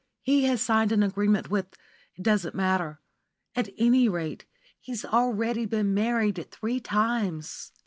[0.23, 1.75] He has signed an agreement with
[2.15, 3.01] it doesn't matter.
[3.55, 4.45] At any rate,
[4.79, 7.71] he's already been married three times.